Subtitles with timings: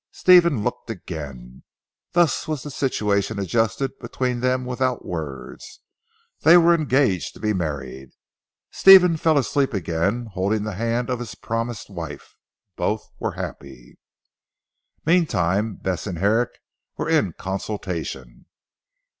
[0.09, 1.61] Stephen looked again.
[2.13, 5.79] Thus was the situation adjusted between them without words.
[6.39, 8.09] They were engaged to be married.
[8.71, 12.35] Stephen fell asleep again holding the hand of his promised wife.
[12.75, 13.99] Both were happy.
[15.05, 16.57] Meantime Bess and Herrick
[16.97, 18.47] were in consultation.